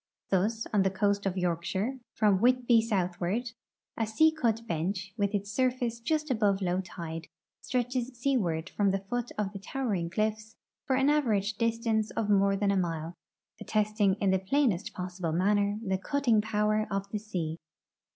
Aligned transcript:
Thus, 0.31 0.65
on 0.73 0.81
the 0.81 0.89
coast 0.89 1.27
of 1.27 1.37
Yorkshire, 1.37 1.99
from 2.15 2.39
Whitby 2.41 2.81
southward, 2.81 3.51
a 3.95 4.07
sea 4.07 4.31
cut 4.31 4.65
bench, 4.65 5.13
with 5.15 5.35
its 5.35 5.51
surface 5.51 5.99
just 5.99 6.31
above 6.31 6.59
low 6.59 6.81
tide, 6.81 7.27
stretches 7.61 8.07
seaward 8.17 8.67
from 8.71 8.89
the 8.89 8.97
foot 9.11 9.31
of 9.37 9.53
the 9.53 9.59
towering 9.59 10.09
cliffs 10.09 10.55
for 10.87 10.95
an 10.95 11.11
average 11.11 11.53
distance 11.53 12.09
of 12.17 12.31
more 12.31 12.55
than 12.55 12.71
a 12.71 12.77
mile, 12.77 13.13
attesting 13.59 14.15
in 14.15 14.31
the 14.31 14.39
j)lainest 14.39 14.91
possilde 14.95 15.35
manner 15.35 15.77
the 15.85 15.99
cutting 15.99 16.41
power 16.41 16.87
of 16.89 17.07
the 17.11 17.19
sea. 17.19 17.59